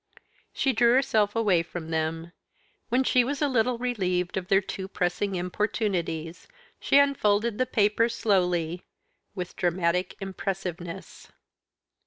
She 0.51 0.73
drew 0.73 0.93
herself 0.95 1.35
away 1.35 1.61
from 1.61 1.91
them. 1.91 2.31
When 2.89 3.03
she 3.03 3.23
was 3.23 3.39
a 3.39 3.47
little 3.47 3.77
relieved 3.77 4.35
of 4.35 4.47
their 4.47 4.59
too 4.59 4.87
pressing 4.87 5.35
importunities, 5.35 6.47
she 6.79 6.97
unfolded 6.97 7.59
the 7.59 7.67
paper 7.67 8.09
slowly 8.09 8.83
with 9.35 9.55
dramatic 9.55 10.15
impressiveness. 10.19 11.31